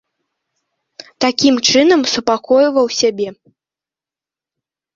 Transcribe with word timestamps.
Такім 1.25 1.55
чынам 1.69 2.01
супакойваў 2.15 2.87
сябе. 3.03 3.29